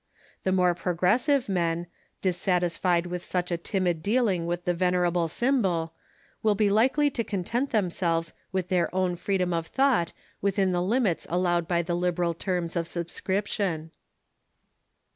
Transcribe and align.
The 0.41 0.51
more 0.51 0.73
progressive 0.73 1.47
men, 1.47 1.85
dissatisfied 2.23 3.05
with 3.05 3.23
such 3.23 3.51
a 3.51 3.55
timid 3.57 4.01
deal 4.01 4.27
ing 4.29 4.47
with 4.47 4.65
the 4.65 4.73
venerable 4.73 5.27
symbol, 5.27 5.93
will 6.41 6.55
be 6.55 6.71
likely 6.71 7.11
to 7.11 7.23
content 7.23 7.69
them 7.69 7.91
selves 7.91 8.33
with 8.51 8.69
their 8.69 8.89
own 8.95 9.15
freedom 9.15 9.53
of 9.53 9.67
thought 9.67 10.11
within 10.41 10.71
the 10.71 10.81
limits 10.81 11.27
allowed 11.29 11.67
by 11.67 11.83
the 11.83 11.95
liberal 11.95 12.33
terms 12.33 12.75
of 12.75 12.87
subscription. 12.87 13.91